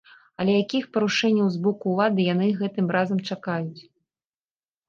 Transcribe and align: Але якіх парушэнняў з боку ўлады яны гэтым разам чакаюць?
Але 0.43 0.53
якіх 0.63 0.87
парушэнняў 0.95 1.51
з 1.55 1.61
боку 1.67 1.93
ўлады 1.93 2.21
яны 2.33 2.49
гэтым 2.63 2.85
разам 2.97 3.19
чакаюць? 3.29 3.81